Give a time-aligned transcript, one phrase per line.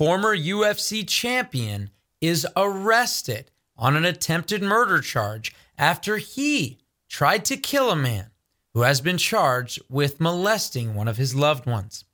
[0.00, 1.90] former UFC champion
[2.22, 6.78] is arrested on an attempted murder charge after he
[7.10, 8.30] tried to kill a man
[8.72, 12.06] who has been charged with molesting one of his loved ones.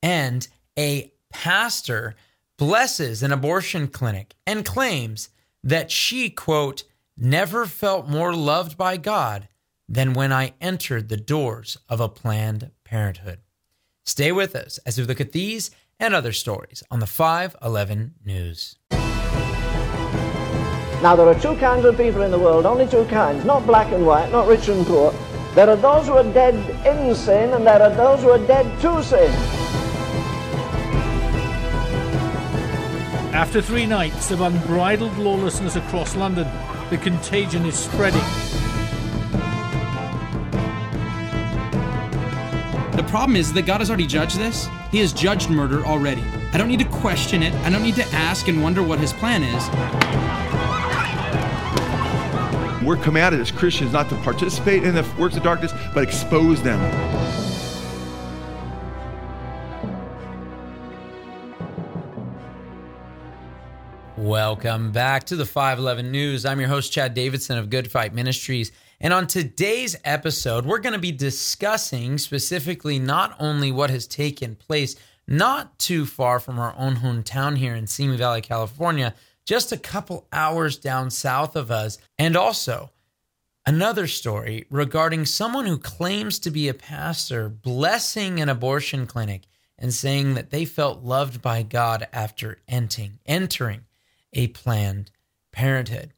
[0.00, 0.46] And
[0.78, 2.14] a pastor
[2.56, 5.28] blesses an abortion clinic and claims
[5.64, 6.84] that she, quote,
[7.16, 9.48] never felt more loved by God
[9.88, 13.40] than when I entered the doors of a Planned Parenthood.
[14.04, 18.76] Stay with us as we look at these and other stories on the 511 News.
[21.02, 23.92] Now, there are two kinds of people in the world, only two kinds, not black
[23.92, 25.12] and white, not rich and poor.
[25.54, 26.54] There are those who are dead
[26.86, 29.30] in sin, and there are those who are dead to sin.
[33.34, 36.48] After three nights of unbridled lawlessness across London,
[36.88, 38.53] the contagion is spreading.
[43.04, 44.66] The problem is that God has already judged this.
[44.90, 46.22] He has judged murder already.
[46.52, 47.52] I don't need to question it.
[47.56, 49.62] I don't need to ask and wonder what his plan is.
[52.84, 56.80] We're commanded as Christians not to participate in the works of darkness, but expose them.
[64.16, 66.46] Welcome back to the 511 News.
[66.46, 68.72] I'm your host, Chad Davidson of Good Fight Ministries.
[69.04, 74.54] And on today's episode, we're going to be discussing specifically not only what has taken
[74.54, 74.96] place
[75.28, 80.26] not too far from our own hometown here in Simi Valley, California, just a couple
[80.32, 81.98] hours down south of us.
[82.18, 82.92] And also,
[83.66, 89.42] another story regarding someone who claims to be a pastor blessing an abortion clinic
[89.78, 93.82] and saying that they felt loved by God after entering, entering
[94.32, 95.10] a planned
[95.52, 96.14] parenthood.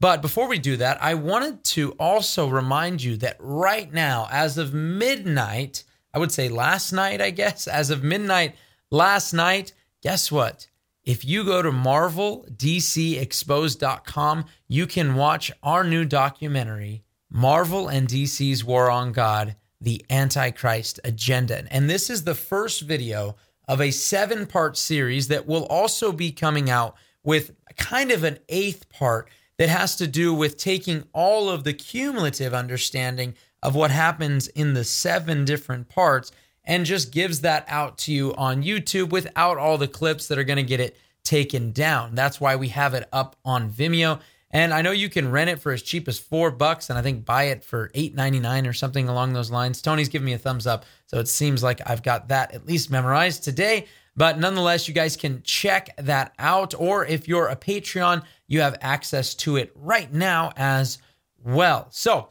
[0.00, 4.56] But before we do that, I wanted to also remind you that right now, as
[4.56, 5.84] of midnight,
[6.14, 8.54] I would say last night, I guess, as of midnight
[8.90, 10.68] last night, guess what?
[11.04, 18.90] If you go to marveldcexposed.com, you can watch our new documentary, Marvel and DC's War
[18.90, 21.64] on God, the Antichrist Agenda.
[21.70, 23.36] And this is the first video
[23.68, 28.38] of a seven part series that will also be coming out with kind of an
[28.48, 29.28] eighth part
[29.60, 34.72] that has to do with taking all of the cumulative understanding of what happens in
[34.72, 36.32] the seven different parts
[36.64, 40.44] and just gives that out to you on YouTube without all the clips that are
[40.44, 42.14] going to get it taken down.
[42.14, 44.20] That's why we have it up on Vimeo.
[44.50, 47.02] And I know you can rent it for as cheap as four bucks, and I
[47.02, 49.82] think buy it for eight ninety nine or something along those lines.
[49.82, 52.90] Tony's giving me a thumbs up, so it seems like I've got that at least
[52.90, 53.86] memorized today.
[54.20, 58.76] But nonetheless, you guys can check that out, or if you're a Patreon, you have
[58.82, 60.98] access to it right now as
[61.42, 61.86] well.
[61.88, 62.28] So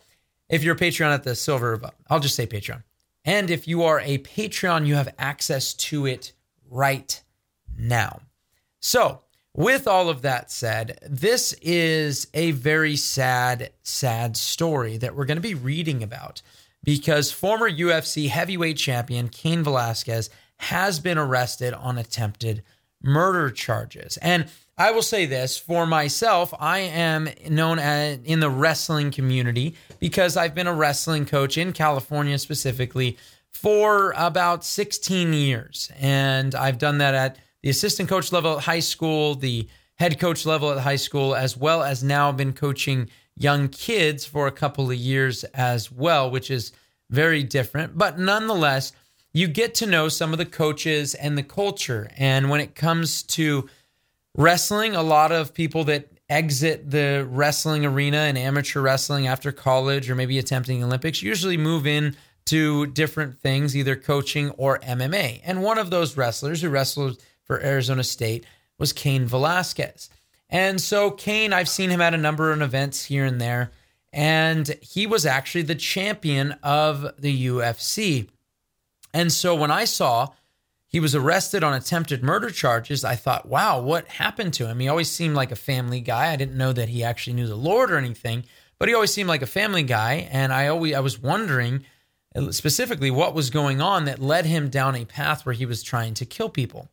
[0.50, 2.84] if you're a Patreon at the silver, I'll just say Patreon.
[3.26, 6.34] And if you are a Patreon, you have access to it
[6.70, 7.20] right
[7.76, 8.20] now.
[8.80, 9.22] So,
[9.56, 15.38] with all of that said, this is a very sad, sad story that we're going
[15.38, 16.44] to be reading about
[16.84, 20.30] because former UFC heavyweight champion Cain Velasquez
[20.60, 22.64] has been arrested on attempted
[23.02, 24.18] murder charges.
[24.18, 24.48] And
[24.78, 30.38] I will say this for myself, I am known as, in the wrestling community because
[30.38, 33.18] I've been a wrestling coach in California specifically
[33.52, 35.92] for about 16 years.
[36.00, 40.46] And I've done that at the assistant coach level at high school, the head coach
[40.46, 44.90] level at high school, as well as now been coaching young kids for a couple
[44.90, 46.72] of years as well, which is
[47.10, 47.98] very different.
[47.98, 48.92] But nonetheless,
[49.34, 52.10] you get to know some of the coaches and the culture.
[52.18, 53.70] And when it comes to
[54.36, 60.10] wrestling, a lot of people that exit the wrestling arena and amateur wrestling after college
[60.10, 65.42] or maybe attempting Olympics usually move in to different things, either coaching or MMA.
[65.44, 68.46] And one of those wrestlers who wrestled for Arizona State
[68.78, 70.10] was Cain Velasquez.
[70.50, 73.72] And so, Cain, I've seen him at a number of events here and there,
[74.12, 78.30] and he was actually the champion of the UFC.
[79.14, 80.30] And so, when I saw
[80.90, 83.06] he was arrested on attempted murder charges.
[83.06, 84.80] I thought, wow, what happened to him?
[84.80, 86.32] He always seemed like a family guy.
[86.32, 88.44] I didn't know that he actually knew the Lord or anything,
[88.80, 90.28] but he always seemed like a family guy.
[90.32, 91.86] And I always I was wondering
[92.36, 95.84] uh, specifically what was going on that led him down a path where he was
[95.84, 96.90] trying to kill people.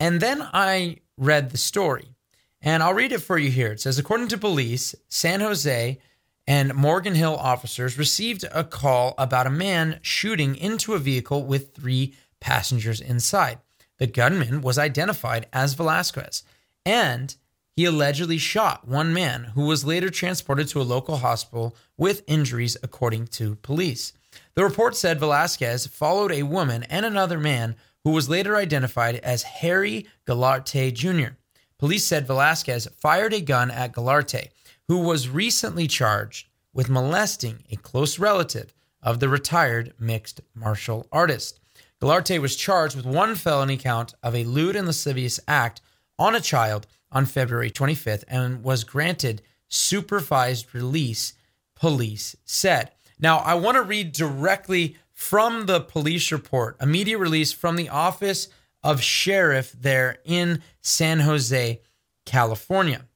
[0.00, 2.16] And then I read the story.
[2.60, 3.70] And I'll read it for you here.
[3.70, 6.00] It says according to police, San Jose
[6.48, 11.74] and Morgan Hill officers received a call about a man shooting into a vehicle with
[11.74, 13.58] three passengers inside.
[13.98, 16.44] The gunman was identified as Velasquez,
[16.86, 17.36] and
[17.76, 22.78] he allegedly shot one man who was later transported to a local hospital with injuries,
[22.82, 24.14] according to police.
[24.54, 29.42] The report said Velasquez followed a woman and another man who was later identified as
[29.42, 31.34] Harry Goularte Jr.
[31.78, 34.48] Police said Velasquez fired a gun at Goularte,
[34.88, 41.60] who was recently charged with molesting a close relative of the retired mixed martial artist.
[42.00, 45.80] Goularte was charged with one felony count of a lewd and lascivious act
[46.18, 51.34] on a child on February 25th and was granted supervised release,
[51.74, 52.90] police said.
[53.18, 58.48] Now, I want to read directly from the police report, immediate release from the office
[58.82, 61.80] of sheriff there in San Jose,
[62.24, 63.07] California.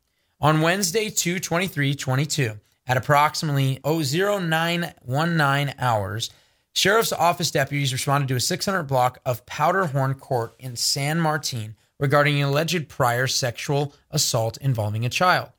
[0.42, 2.58] On Wednesday, 2 23 22,
[2.88, 6.30] at approximately 0919 hours,
[6.74, 12.42] sheriff's office deputies responded to a 600 block of Powderhorn Court in San Martin regarding
[12.42, 15.50] an alleged prior sexual assault involving a child.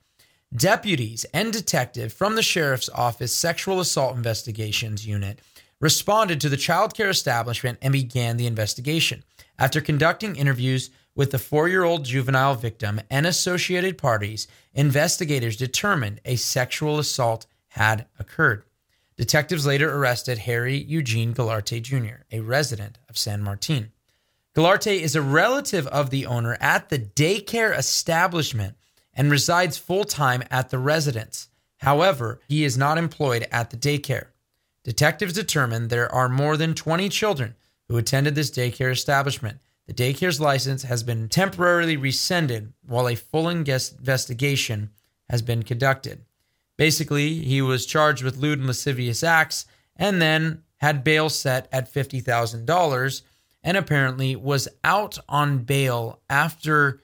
[0.53, 5.39] Deputies and detective from the sheriff's office sexual assault investigations unit
[5.79, 9.23] responded to the child care establishment and began the investigation.
[9.57, 16.21] After conducting interviews with the four year old juvenile victim and associated parties, investigators determined
[16.25, 18.63] a sexual assault had occurred.
[19.15, 23.91] Detectives later arrested Harry Eugene Goularte Jr., a resident of San Martin.
[24.55, 28.75] Goularte is a relative of the owner at the daycare establishment
[29.13, 31.49] and resides full time at the residence.
[31.77, 34.27] However, he is not employed at the daycare.
[34.83, 37.55] Detectives determined there are more than 20 children
[37.87, 39.59] who attended this daycare establishment.
[39.85, 44.91] The daycare's license has been temporarily rescinded while a full investigation
[45.29, 46.23] has been conducted.
[46.77, 49.65] Basically, he was charged with lewd and lascivious acts
[49.95, 53.21] and then had bail set at $50,000
[53.63, 57.01] and apparently was out on bail after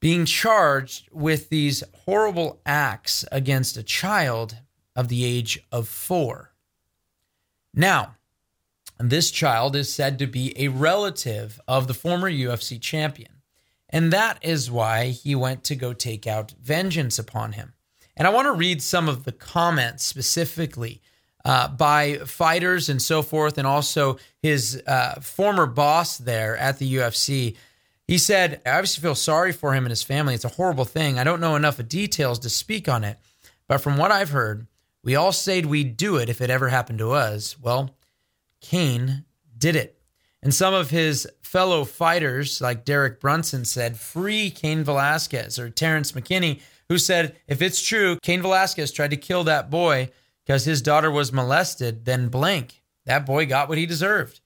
[0.00, 4.56] being charged with these horrible acts against a child
[4.96, 6.52] of the age of four.
[7.72, 8.16] Now,
[8.98, 13.42] this child is said to be a relative of the former UFC champion.
[13.88, 17.74] And that is why he went to go take out vengeance upon him.
[18.16, 21.02] And I want to read some of the comments specifically
[21.44, 26.94] uh, by fighters and so forth, and also his uh, former boss there at the
[26.94, 27.56] UFC.
[28.06, 30.34] He said, I obviously feel sorry for him and his family.
[30.34, 31.18] It's a horrible thing.
[31.18, 33.18] I don't know enough of details to speak on it.
[33.66, 34.66] But from what I've heard,
[35.02, 37.58] we all said we'd do it if it ever happened to us.
[37.58, 37.96] Well,
[38.62, 39.24] Cain
[39.58, 39.98] did it.
[40.42, 46.12] And some of his fellow fighters, like Derek Brunson, said, Free Cain Velasquez, or Terrance
[46.12, 50.10] McKinney, who said, If it's true, Cain Velasquez tried to kill that boy
[50.44, 52.82] because his daughter was molested, then blank.
[53.04, 54.40] That boy got what he deserved.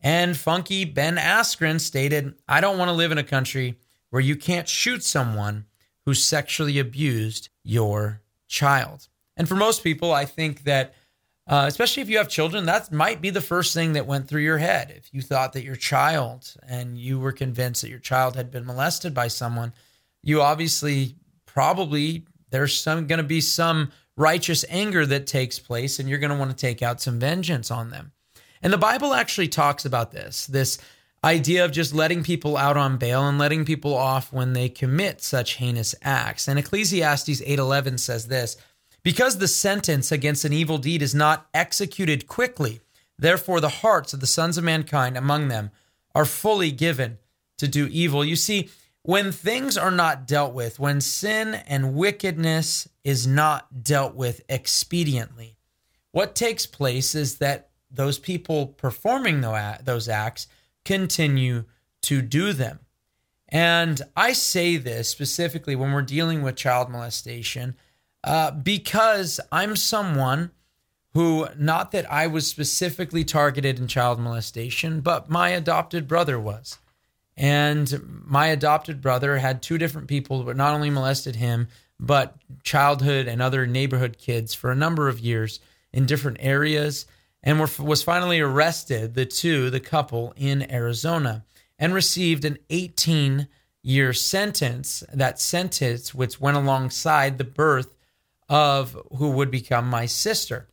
[0.00, 3.78] And Funky Ben Askren stated, I don't want to live in a country
[4.10, 5.66] where you can't shoot someone
[6.06, 9.08] who sexually abused your child.
[9.36, 10.94] And for most people, I think that,
[11.50, 14.42] uh, especially if you have children, that might be the first thing that went through
[14.42, 14.94] your head.
[14.96, 18.64] If you thought that your child and you were convinced that your child had been
[18.64, 19.72] molested by someone,
[20.22, 21.16] you obviously
[21.46, 26.30] probably there's some going to be some righteous anger that takes place, and you're going
[26.30, 28.12] to want to take out some vengeance on them.
[28.62, 30.78] And the Bible actually talks about this this
[31.24, 35.20] idea of just letting people out on bail and letting people off when they commit
[35.20, 36.46] such heinous acts.
[36.46, 38.56] And Ecclesiastes 8:11 says this,
[39.02, 42.80] because the sentence against an evil deed is not executed quickly,
[43.18, 45.70] therefore the hearts of the sons of mankind among them
[46.14, 47.18] are fully given
[47.58, 48.24] to do evil.
[48.24, 48.68] You see,
[49.02, 55.56] when things are not dealt with, when sin and wickedness is not dealt with expediently,
[56.12, 60.46] what takes place is that those people performing those acts
[60.84, 61.64] continue
[62.02, 62.80] to do them.
[63.48, 67.76] And I say this specifically when we're dealing with child molestation
[68.24, 70.50] uh, because I'm someone
[71.12, 76.78] who, not that I was specifically targeted in child molestation, but my adopted brother was.
[77.36, 83.26] And my adopted brother had two different people that not only molested him, but childhood
[83.26, 85.60] and other neighborhood kids for a number of years
[85.92, 87.06] in different areas
[87.42, 91.44] and were, was finally arrested, the two, the couple in Arizona,
[91.78, 93.48] and received an 18
[93.82, 95.02] year sentence.
[95.12, 97.94] That sentence, which went alongside the birth
[98.50, 100.68] of who would become my sister.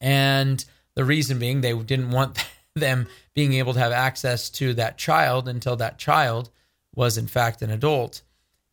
[0.00, 2.44] And the reason being, they didn't want
[2.74, 6.50] them being able to have access to that child until that child
[6.94, 8.22] was in fact an adult.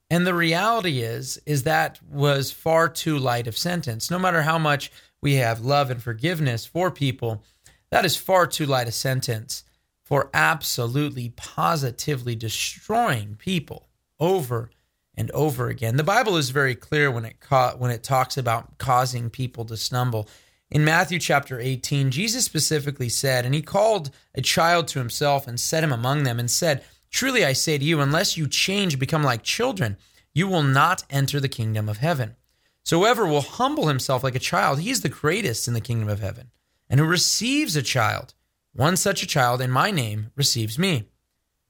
[0.10, 4.10] And the reality is is that was far too light of sentence.
[4.10, 4.90] No matter how much
[5.22, 7.44] we have love and forgiveness for people,
[7.92, 9.64] that is far too light a sentence
[10.04, 14.70] for absolutely positively destroying people over
[15.18, 15.98] and over again.
[15.98, 19.76] The Bible is very clear when it ca- when it talks about causing people to
[19.76, 20.30] stumble.
[20.70, 25.60] In Matthew chapter 18, Jesus specifically said, And he called a child to himself and
[25.60, 29.24] set him among them, and said, Truly I say to you, unless you change, become
[29.24, 29.98] like children,
[30.34, 32.36] you will not enter the kingdom of heaven.
[32.84, 36.10] So whoever will humble himself like a child, he is the greatest in the kingdom
[36.10, 36.52] of heaven.
[36.90, 38.34] And who receives a child,
[38.74, 41.06] one such a child in my name receives me.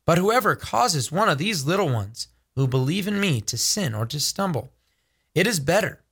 [0.05, 2.27] But whoever causes one of these little ones
[2.57, 4.73] who believe in me to sin or to stumble,
[5.33, 6.03] it is better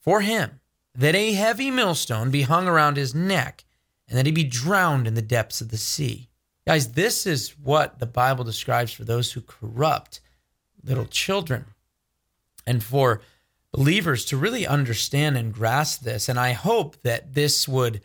[0.00, 0.60] for him
[0.94, 3.64] that a heavy millstone be hung around his neck
[4.08, 6.28] and that he be drowned in the depths of the sea.
[6.66, 10.20] Guys, this is what the Bible describes for those who corrupt
[10.82, 11.64] little children.
[12.66, 13.20] And for
[13.72, 16.28] believers to really understand and grasp this.
[16.28, 18.00] And I hope that this would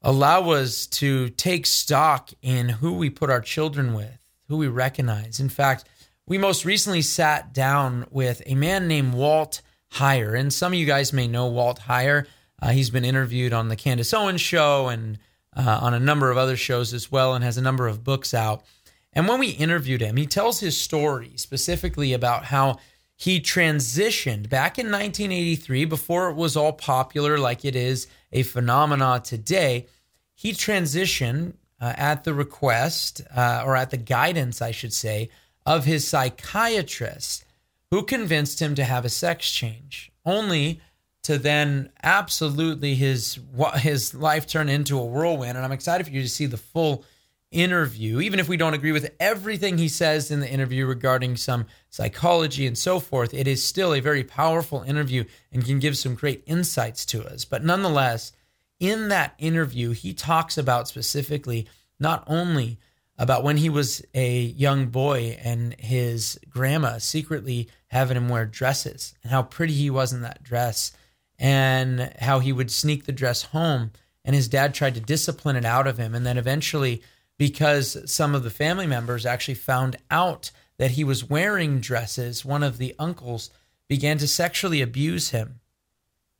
[0.00, 5.40] allow us to take stock in who we put our children with, who we recognize.
[5.40, 5.84] In fact,
[6.26, 9.62] we most recently sat down with a man named Walt
[9.94, 10.38] Heyer.
[10.38, 12.26] And some of you guys may know Walt Heyer.
[12.60, 15.18] Uh, he's been interviewed on the Candace Owens show and
[15.56, 18.34] uh, on a number of other shows as well, and has a number of books
[18.34, 18.64] out.
[19.12, 22.78] And when we interviewed him, he tells his story specifically about how
[23.14, 29.22] he transitioned back in 1983 before it was all popular like it is a phenomena
[29.24, 29.86] today.
[30.34, 35.30] He transitioned uh, at the request uh, or at the guidance, I should say,
[35.66, 37.44] of his psychiatrist
[37.90, 40.80] who convinced him to have a sex change, only
[41.22, 43.38] to then absolutely his
[43.74, 45.56] his life turn into a whirlwind.
[45.56, 47.04] And I'm excited for you to see the full
[47.50, 51.66] interview, even if we don't agree with everything he says in the interview regarding some
[51.90, 56.14] psychology and so forth, it is still a very powerful interview and can give some
[56.14, 57.44] great insights to us.
[57.44, 58.32] But nonetheless,
[58.78, 61.66] in that interview, he talks about specifically
[61.98, 62.78] not only
[63.18, 69.14] about when he was a young boy and his grandma secretly having him wear dresses
[69.22, 70.92] and how pretty he was in that dress
[71.38, 73.90] and how he would sneak the dress home
[74.24, 77.02] and his dad tried to discipline it out of him and then eventually
[77.38, 82.62] because some of the family members actually found out that he was wearing dresses, one
[82.62, 83.50] of the uncles
[83.88, 85.60] began to sexually abuse him.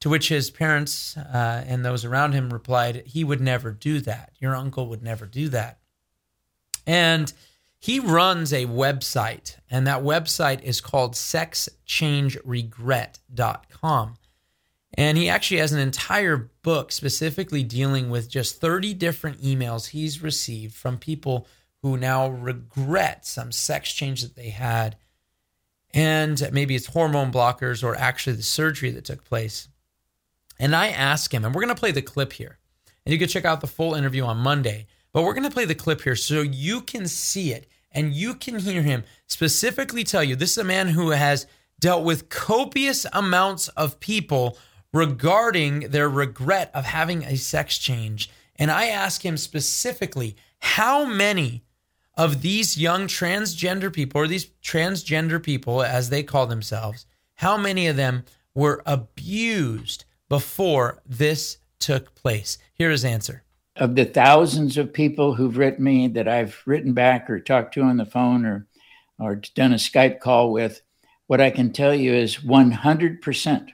[0.00, 4.32] To which his parents uh, and those around him replied, He would never do that.
[4.38, 5.78] Your uncle would never do that.
[6.86, 7.32] And
[7.78, 14.14] he runs a website, and that website is called sexchangeregret.com.
[14.98, 20.22] And he actually has an entire book specifically dealing with just 30 different emails he's
[20.22, 21.46] received from people
[21.82, 24.96] who now regret some sex change that they had.
[25.92, 29.68] And maybe it's hormone blockers or actually the surgery that took place.
[30.58, 32.58] And I ask him, and we're going to play the clip here.
[33.04, 34.86] And you can check out the full interview on Monday.
[35.16, 38.34] But we're going to play the clip here so you can see it and you
[38.34, 41.46] can hear him specifically tell you this is a man who has
[41.80, 44.58] dealt with copious amounts of people
[44.92, 48.28] regarding their regret of having a sex change.
[48.56, 51.64] And I ask him specifically, how many
[52.18, 57.06] of these young transgender people, or these transgender people as they call themselves,
[57.36, 62.58] how many of them were abused before this took place?
[62.74, 63.45] Here is answer.
[63.76, 67.82] Of the thousands of people who've written me that I've written back or talked to
[67.82, 68.66] on the phone or
[69.18, 70.82] or done a Skype call with,
[71.26, 73.68] what I can tell you is 100%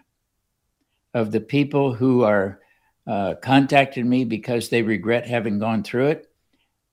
[1.15, 2.61] of the people who are
[3.07, 6.31] uh, contacted me because they regret having gone through it,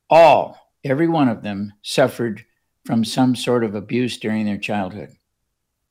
[0.10, 2.44] all, every one of them suffered
[2.86, 5.10] from some sort of abuse during their childhood.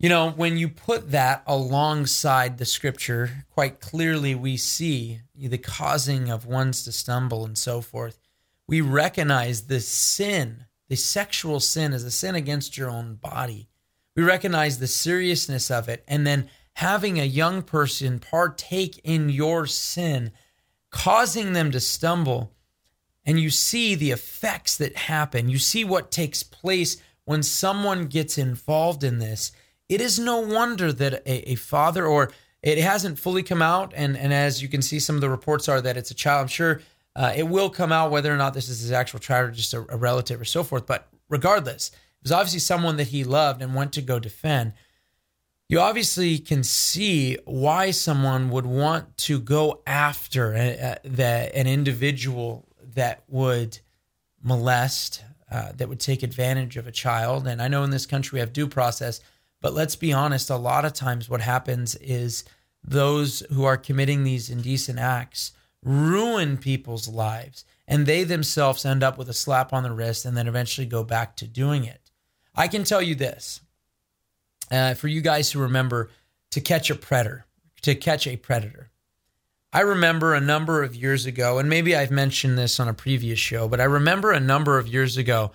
[0.00, 6.30] You know, when you put that alongside the scripture, quite clearly we see the causing
[6.30, 8.20] of ones to stumble and so forth.
[8.68, 13.70] We recognize the sin, the sexual sin, as a sin against your own body.
[14.14, 16.04] We recognize the seriousness of it.
[16.06, 20.30] And then having a young person partake in your sin,
[20.90, 22.52] causing them to stumble,
[23.24, 25.48] and you see the effects that happen.
[25.48, 29.50] You see what takes place when someone gets involved in this.
[29.88, 32.30] It is no wonder that a, a father, or
[32.62, 35.68] it hasn't fully come out, and, and as you can see, some of the reports
[35.68, 36.42] are that it's a child.
[36.42, 36.80] I'm sure
[37.16, 39.74] uh, it will come out whether or not this is his actual child or just
[39.74, 40.86] a, a relative or so forth.
[40.86, 44.72] But regardless, it was obviously someone that he loved and went to go defend
[45.68, 51.66] you obviously can see why someone would want to go after a, a, the, an
[51.66, 53.78] individual that would
[54.42, 57.46] molest, uh, that would take advantage of a child.
[57.46, 59.20] And I know in this country we have due process,
[59.60, 62.44] but let's be honest, a lot of times what happens is
[62.84, 69.16] those who are committing these indecent acts ruin people's lives and they themselves end up
[69.16, 72.10] with a slap on the wrist and then eventually go back to doing it.
[72.54, 73.60] I can tell you this
[74.70, 76.10] uh, for you guys who remember
[76.50, 77.46] to catch a predator,
[77.82, 78.90] to catch a predator.
[79.72, 83.38] I remember a number of years ago, and maybe I've mentioned this on a previous
[83.38, 85.52] show, but I remember a number of years ago,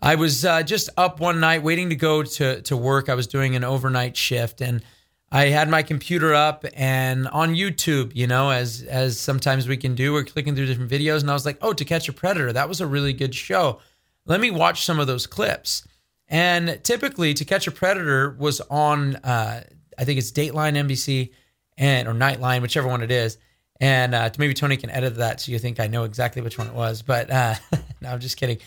[0.00, 3.08] I was uh, just up one night waiting to go to, to work.
[3.08, 4.82] I was doing an overnight shift and
[5.30, 9.94] I had my computer up and on YouTube, you know, as as sometimes we can
[9.94, 12.52] do, we're clicking through different videos, and I was like, "Oh, To Catch a Predator,
[12.54, 13.80] that was a really good show.
[14.24, 15.86] Let me watch some of those clips."
[16.28, 19.64] And typically, To Catch a Predator was on, uh,
[19.98, 21.30] I think it's Dateline NBC
[21.76, 23.36] and or Nightline, whichever one it is.
[23.80, 26.66] And uh, maybe Tony can edit that so you think I know exactly which one
[26.66, 27.02] it was.
[27.02, 27.54] But uh,
[28.00, 28.58] no, I'm just kidding.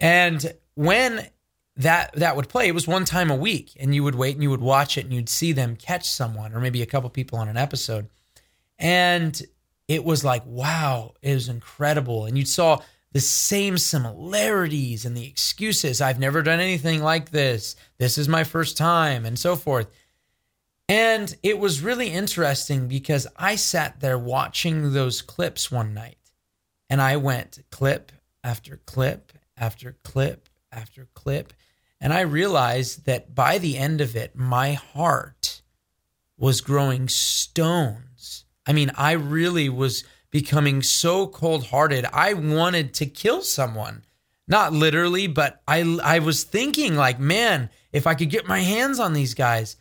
[0.00, 1.26] And when
[1.76, 4.42] that that would play, it was one time a week, and you would wait and
[4.42, 7.38] you would watch it, and you'd see them catch someone or maybe a couple people
[7.38, 8.08] on an episode,
[8.78, 9.42] and
[9.88, 12.80] it was like wow, it was incredible, and you saw
[13.12, 16.00] the same similarities and the excuses.
[16.00, 17.74] I've never done anything like this.
[17.98, 19.88] This is my first time, and so forth.
[20.90, 26.18] And it was really interesting because I sat there watching those clips one night
[26.90, 28.10] and I went clip
[28.42, 31.52] after clip after clip after clip.
[32.00, 35.62] And I realized that by the end of it, my heart
[36.38, 38.44] was growing stones.
[38.66, 42.06] I mean, I really was becoming so cold hearted.
[42.12, 44.04] I wanted to kill someone.
[44.48, 48.98] Not literally, but I, I was thinking, like, man, if I could get my hands
[48.98, 49.76] on these guys.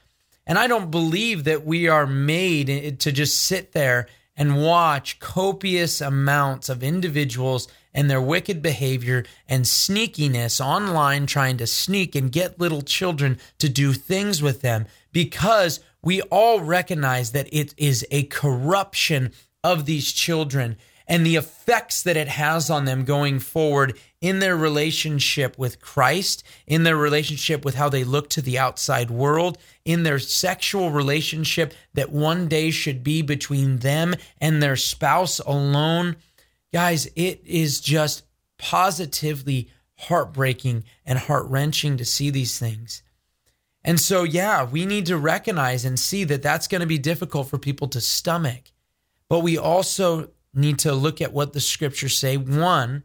[0.46, 6.01] And I don't believe that we are made to just sit there and watch copious
[6.01, 12.60] amounts of individuals and their wicked behavior and sneakiness online trying to sneak and get
[12.60, 18.24] little children to do things with them because we all recognize that it is a
[18.24, 19.31] corruption
[19.63, 20.77] of these children
[21.10, 26.43] and the effects that it has on them going forward in their relationship with Christ,
[26.67, 31.74] in their relationship with how they look to the outside world, in their sexual relationship
[31.96, 36.15] that one day should be between them and their spouse alone.
[36.71, 38.23] Guys, it is just
[38.57, 43.03] positively heartbreaking and heart wrenching to see these things.
[43.83, 47.49] And so, yeah, we need to recognize and see that that's going to be difficult
[47.49, 48.71] for people to stomach.
[49.29, 52.38] But we also need to look at what the scriptures say.
[52.38, 53.03] One,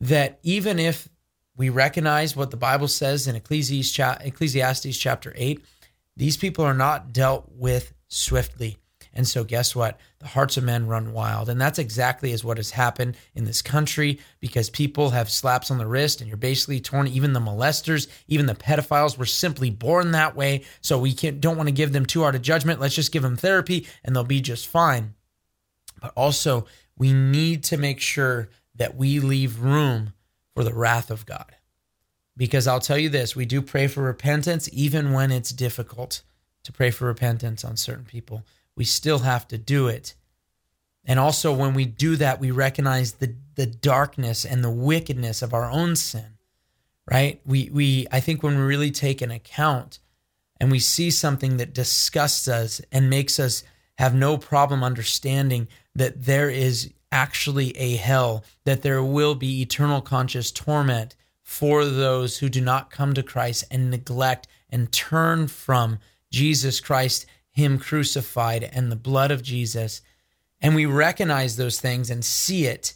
[0.00, 1.08] that even if
[1.56, 5.64] we recognize what the Bible says in Ecclesiastes chapter 8,
[6.16, 8.78] these people are not dealt with swiftly.
[9.14, 10.00] And so, guess what?
[10.20, 11.48] The hearts of men run wild.
[11.48, 15.78] And that's exactly as what has happened in this country because people have slaps on
[15.78, 17.06] the wrist and you're basically torn.
[17.08, 20.64] Even the molesters, even the pedophiles were simply born that way.
[20.80, 22.80] So, we can't, don't want to give them too hard a judgment.
[22.80, 25.14] Let's just give them therapy and they'll be just fine.
[26.00, 30.14] But also, we need to make sure that we leave room
[30.54, 31.54] for the wrath of God.
[32.36, 36.22] Because I'll tell you this we do pray for repentance, even when it's difficult
[36.64, 38.44] to pray for repentance on certain people.
[38.76, 40.14] We still have to do it.
[41.04, 45.52] And also, when we do that, we recognize the, the darkness and the wickedness of
[45.52, 46.38] our own sin,
[47.10, 47.40] right?
[47.44, 49.98] We, we, I think when we really take an account
[50.60, 53.64] and we see something that disgusts us and makes us
[53.98, 60.00] have no problem understanding that there is actually a hell, that there will be eternal
[60.00, 65.98] conscious torment for those who do not come to Christ and neglect and turn from
[66.30, 70.02] Jesus Christ, Him crucified, and the blood of Jesus.
[70.60, 72.94] And we recognize those things and see it.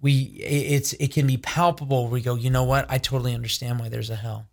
[0.00, 2.08] We it's it can be palpable.
[2.08, 2.86] We go, you know what?
[2.90, 4.48] I totally understand why there's a hell.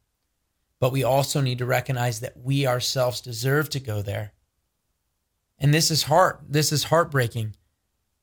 [0.80, 4.32] But we also need to recognize that we ourselves deserve to go there.
[5.60, 6.42] And this is heart.
[6.48, 7.56] This is heartbreaking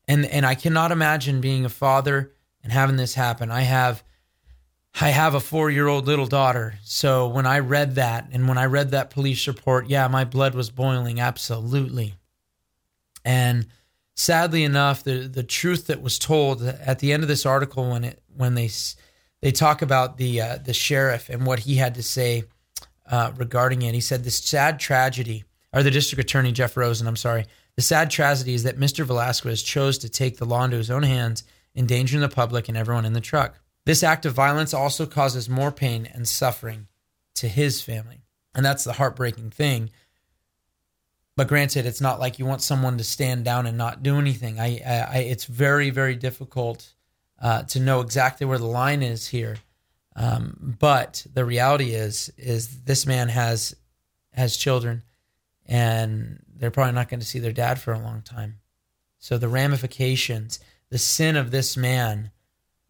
[0.09, 2.33] and and I cannot imagine being a father
[2.65, 3.51] and having this happen.
[3.51, 4.03] I have
[5.01, 6.75] I have a 4-year-old little daughter.
[6.83, 10.55] So when I read that and when I read that police report, yeah, my blood
[10.55, 12.15] was boiling absolutely.
[13.25, 13.67] And
[14.17, 18.05] sadly enough, the the truth that was told at the end of this article when
[18.05, 18.71] it when they
[19.41, 22.45] they talk about the uh, the sheriff and what he had to say
[23.09, 23.95] uh, regarding it.
[23.95, 28.11] He said this sad tragedy, or the district attorney Jeff Rosen, I'm sorry, the sad
[28.11, 29.05] tragedy is that Mr.
[29.05, 31.45] Velasquez chose to take the law into his own hands,
[31.77, 33.61] endangering the public and everyone in the truck.
[33.89, 36.89] This act of violence also causes more pain and suffering
[37.37, 38.21] to his family.
[38.55, 39.89] And that's the heartbreaking thing.
[41.37, 44.61] But granted, it's not like you want someone to stand down and not do anything.
[44.61, 46.93] I, I it's very, very difficult
[47.41, 49.57] uh, to know exactly where the line is here.
[50.15, 53.75] Um, but the reality is, is this man has
[54.35, 55.03] has children,
[55.65, 58.59] and they're probably not going to see their dad for a long time.
[59.19, 62.33] So the ramifications, the sin of this man,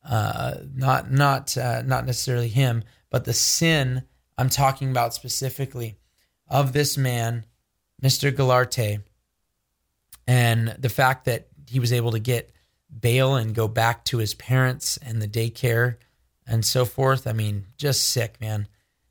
[0.04, 4.04] uh, not not uh, not necessarily him, but the sin
[4.36, 5.98] I'm talking about specifically
[6.48, 7.44] of this man,
[8.02, 8.32] Mr.
[8.32, 9.02] Goularte,
[10.26, 12.52] And the fact that he was able to get
[13.00, 15.96] bail and go back to his parents and the daycare
[16.46, 17.26] and so forth.
[17.26, 18.66] I mean, just sick, man.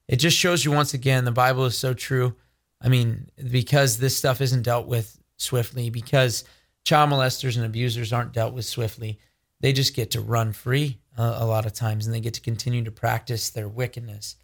[0.08, 2.36] It just shows you once again the Bible is so true.
[2.82, 6.44] I mean, because this stuff isn't dealt with swiftly, because
[6.86, 9.20] child molesters and abusers aren't dealt with swiftly,
[9.62, 12.42] they just get to run free uh, a lot of times and they get to
[12.42, 14.36] continue to practice their wickedness.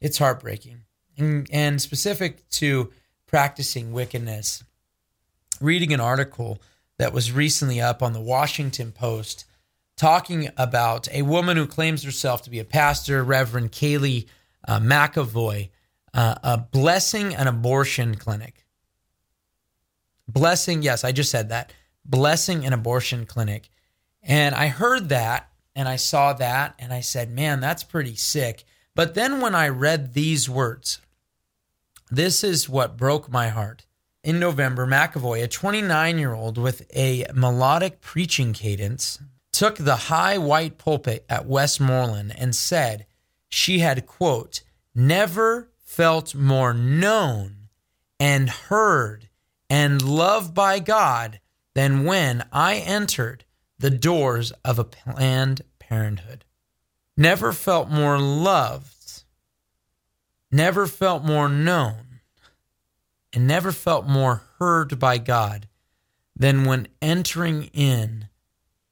[0.00, 0.82] It's heartbreaking.
[1.18, 2.92] And, and specific to
[3.26, 4.64] practicing wickedness,
[5.60, 6.60] reading an article
[6.98, 9.44] that was recently up on the Washington Post
[9.96, 14.26] talking about a woman who claims herself to be a pastor, Reverend Kaeley
[14.66, 15.68] uh, McEvoy,
[16.14, 18.64] uh, blessing an abortion clinic.
[20.26, 21.72] Blessing, yes, I just said that.
[22.04, 23.68] Blessing an abortion clinic.
[24.22, 28.64] And I heard that and I saw that and I said, man, that's pretty sick.
[28.94, 31.00] But then when I read these words,
[32.10, 33.86] this is what broke my heart.
[34.22, 39.18] In November, McEvoy, a 29 year old with a melodic preaching cadence,
[39.52, 43.06] took the high white pulpit at Westmoreland and said
[43.48, 44.62] she had, quote,
[44.94, 47.68] never felt more known
[48.18, 49.28] and heard
[49.70, 51.40] and loved by God
[51.74, 53.44] than when I entered
[53.80, 56.44] the doors of a Planned Parenthood.
[57.16, 59.24] Never felt more loved,
[60.52, 62.20] never felt more known,
[63.32, 65.66] and never felt more heard by God
[66.36, 68.28] than when entering in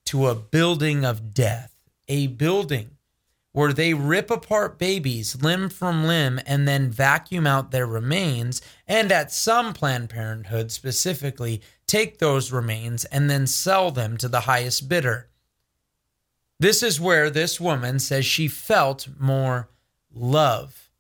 [0.07, 1.77] to a building of death,
[2.09, 2.93] a building
[3.53, 9.13] where they rip apart babies limb from limb and then vacuum out their remains, and
[9.13, 14.89] at some Planned Parenthood specifically, take those remains and then sell them to the highest
[14.89, 15.29] bidder.
[16.61, 19.71] This is where this woman says she felt more
[20.13, 20.91] love.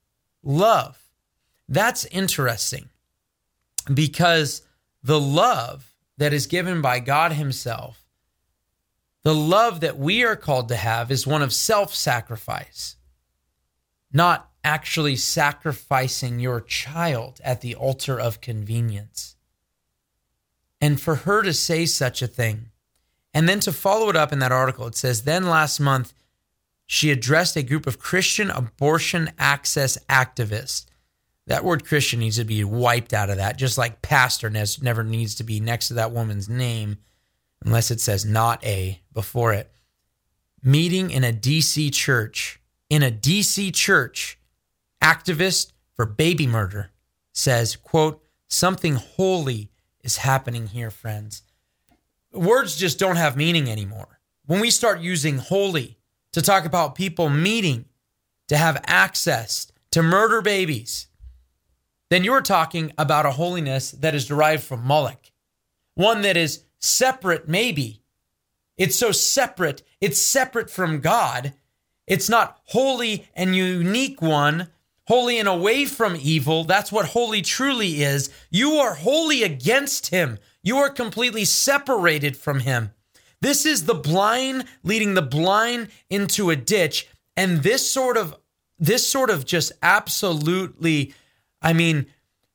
[0.42, 0.98] Love.
[1.68, 2.88] That's interesting
[3.92, 4.62] because
[5.02, 8.04] the love that is given by God Himself,
[9.24, 12.96] the love that we are called to have, is one of self sacrifice,
[14.12, 19.36] not actually sacrificing your child at the altar of convenience.
[20.80, 22.70] And for her to say such a thing,
[23.34, 26.12] and then to follow it up in that article, it says, then last month,
[26.86, 30.86] she addressed a group of Christian abortion access activists.
[31.46, 35.34] That word Christian needs to be wiped out of that, just like pastor never needs
[35.36, 36.98] to be next to that woman's name
[37.64, 39.70] unless it says not a before it.
[40.62, 44.38] Meeting in a DC church, in a DC church,
[45.02, 46.90] activist for baby murder
[47.32, 49.70] says, quote, something holy
[50.08, 51.42] is happening here, friends.
[52.32, 54.20] Words just don't have meaning anymore.
[54.46, 55.98] When we start using holy
[56.32, 57.84] to talk about people meeting
[58.48, 61.08] to have access to murder babies,
[62.08, 65.30] then you're talking about a holiness that is derived from Moloch,
[65.94, 68.00] one that is separate, maybe.
[68.78, 71.52] It's so separate, it's separate from God.
[72.06, 74.68] It's not holy and unique one
[75.08, 76.64] holy and away from evil.
[76.64, 78.30] That's what holy truly is.
[78.50, 80.38] You are holy against him.
[80.62, 82.92] You are completely separated from him.
[83.40, 87.08] This is the blind leading the blind into a ditch.
[87.36, 88.36] And this sort of,
[88.78, 91.14] this sort of just absolutely,
[91.62, 92.06] I mean,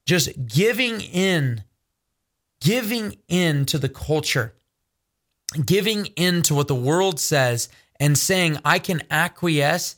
[0.06, 1.64] just giving in,
[2.62, 4.54] giving in to the culture,
[5.66, 7.68] giving in to what the world says
[8.00, 9.96] and saying, I can acquiesce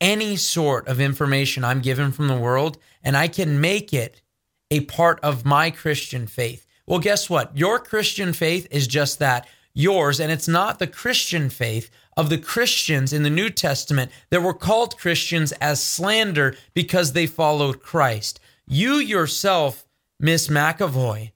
[0.00, 4.22] any sort of information I'm given from the world and I can make it
[4.70, 6.66] a part of my Christian faith.
[6.86, 7.56] Well, guess what?
[7.56, 12.38] Your Christian faith is just that yours, and it's not the Christian faith of the
[12.38, 18.40] Christians in the New Testament that were called Christians as slander because they followed Christ.
[18.66, 19.86] You yourself,
[20.18, 21.32] Miss McEvoy,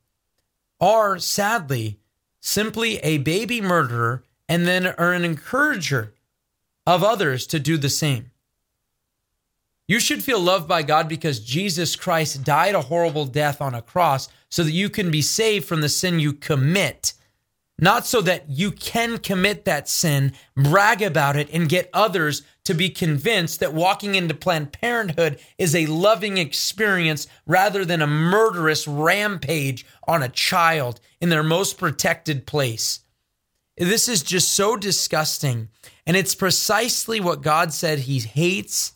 [0.80, 1.98] are sadly
[2.40, 6.12] simply a baby murderer and then are an encourager
[6.86, 8.30] of others to do the same.
[9.86, 13.82] You should feel loved by God because Jesus Christ died a horrible death on a
[13.82, 17.12] cross so that you can be saved from the sin you commit.
[17.78, 22.72] Not so that you can commit that sin, brag about it, and get others to
[22.72, 28.86] be convinced that walking into Planned Parenthood is a loving experience rather than a murderous
[28.86, 33.00] rampage on a child in their most protected place.
[33.76, 35.68] This is just so disgusting.
[36.06, 38.92] And it's precisely what God said He hates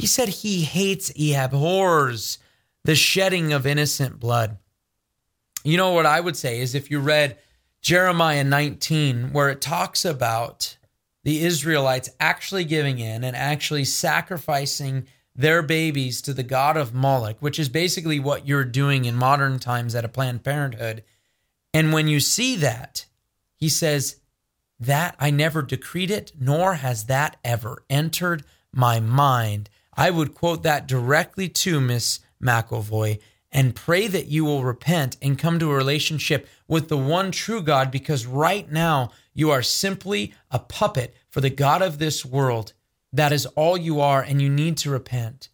[0.00, 2.38] he said he hates, he abhors
[2.84, 4.56] the shedding of innocent blood.
[5.62, 7.36] You know what I would say is if you read
[7.82, 10.78] Jeremiah 19, where it talks about
[11.22, 17.36] the Israelites actually giving in and actually sacrificing their babies to the god of Moloch,
[17.40, 21.04] which is basically what you're doing in modern times at a Planned Parenthood.
[21.74, 23.04] And when you see that,
[23.54, 24.16] he says,
[24.78, 29.68] That I never decreed it, nor has that ever entered my mind.
[30.00, 33.18] I would quote that directly to Miss McElvoy
[33.52, 37.60] and pray that you will repent and come to a relationship with the one true
[37.60, 42.72] God because right now you are simply a puppet for the God of this world.
[43.12, 45.50] That is all you are, and you need to repent.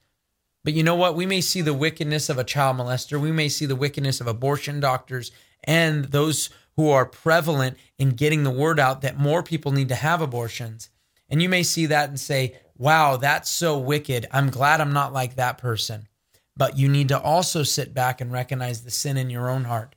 [0.62, 1.16] But you know what?
[1.16, 4.28] We may see the wickedness of a child molester, we may see the wickedness of
[4.28, 5.32] abortion doctors
[5.64, 9.96] and those who are prevalent in getting the word out that more people need to
[9.96, 10.88] have abortions.
[11.28, 14.26] And you may see that and say, wow, that's so wicked.
[14.30, 16.08] I'm glad I'm not like that person.
[16.56, 19.94] But you need to also sit back and recognize the sin in your own heart.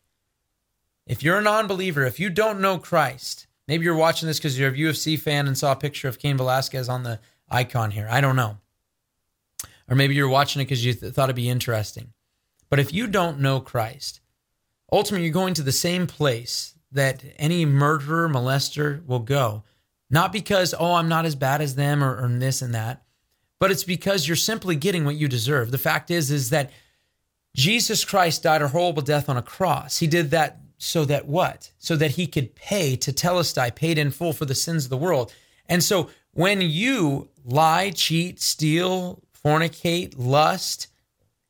[1.07, 4.59] If you're a non believer, if you don't know Christ, maybe you're watching this because
[4.59, 8.07] you're a UFC fan and saw a picture of Cain Velasquez on the icon here.
[8.11, 8.57] I don't know.
[9.89, 12.13] Or maybe you're watching it because you th- thought it'd be interesting.
[12.69, 14.19] But if you don't know Christ,
[14.91, 19.63] ultimately you're going to the same place that any murderer, molester will go.
[20.09, 23.03] Not because, oh, I'm not as bad as them or, or this and that,
[23.59, 25.71] but it's because you're simply getting what you deserve.
[25.71, 26.71] The fact is, is that
[27.55, 29.99] Jesus Christ died a horrible death on a cross.
[29.99, 31.71] He did that so that what?
[31.77, 35.33] So that he could pay tetelestai, paid in full for the sins of the world.
[35.67, 40.87] And so when you lie, cheat, steal, fornicate, lust,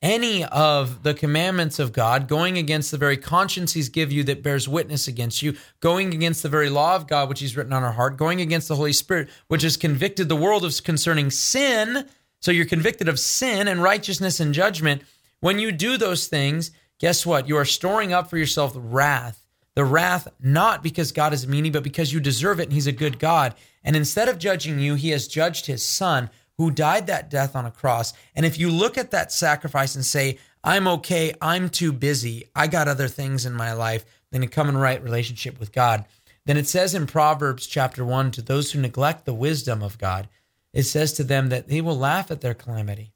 [0.02, 4.42] any of the commandments of God, going against the very conscience He's give you that
[4.42, 7.84] bears witness against you, going against the very law of God which He's written on
[7.84, 12.08] our heart, going against the Holy Spirit which has convicted the world of concerning sin.
[12.40, 15.02] So you're convicted of sin and righteousness and judgment.
[15.40, 17.48] When you do those things, guess what?
[17.48, 19.46] You are storing up for yourself wrath.
[19.74, 22.92] The wrath not because God is meaning, but because you deserve it and He's a
[22.92, 23.54] good God.
[23.84, 27.64] And instead of judging you, He has judged His Son who died that death on
[27.64, 28.12] a cross.
[28.36, 32.66] And if you look at that sacrifice and say, I'm okay, I'm too busy, I
[32.66, 36.04] got other things in my life, than you come in right relationship with God.
[36.44, 40.28] Then it says in Proverbs chapter 1 to those who neglect the wisdom of God,
[40.74, 43.14] it says to them that they will laugh at their calamity.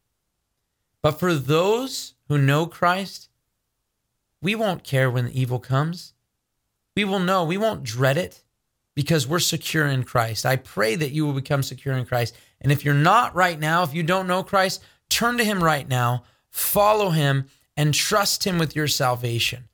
[1.03, 3.29] But for those who know Christ,
[4.41, 6.15] we won't care when the evil comes.
[6.97, 8.43] We will know, we won't dread it
[8.95, 10.47] because we're secure in Christ.
[10.47, 12.35] I pray that you will become secure in Christ.
[12.65, 15.87] And if you're not right now, if you don't know Christ, turn to him right
[15.87, 17.47] now, follow him,
[17.77, 19.69] and trust him with your salvation.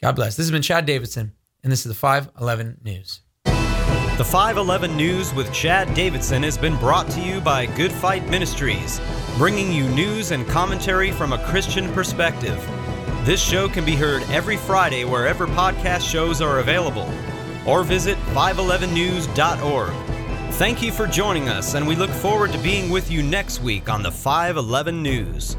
[0.00, 0.36] God bless.
[0.36, 1.32] This has been Chad Davidson,
[1.64, 3.20] and this is the 511 News.
[3.44, 9.00] The 511 News with Chad Davidson has been brought to you by Good Fight Ministries,
[9.36, 12.64] bringing you news and commentary from a Christian perspective.
[13.24, 17.12] This show can be heard every Friday wherever podcast shows are available
[17.66, 20.07] or visit 511news.org.
[20.52, 23.88] Thank you for joining us, and we look forward to being with you next week
[23.88, 25.56] on the 511 News.